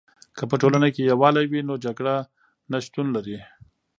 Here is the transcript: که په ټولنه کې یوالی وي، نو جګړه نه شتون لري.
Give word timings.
که 0.37 0.43
په 0.49 0.55
ټولنه 0.61 0.87
کې 0.95 1.01
یوالی 1.11 1.45
وي، 1.47 1.61
نو 1.69 1.75
جګړه 1.85 2.15
نه 2.71 2.77
شتون 2.85 3.07
لري. 3.15 3.39